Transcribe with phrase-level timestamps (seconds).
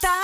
[0.00, 0.21] た